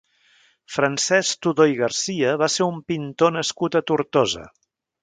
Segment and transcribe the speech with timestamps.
[0.77, 4.53] Francesc Todó i Garcia va ser un pintor nascut a Tortosa.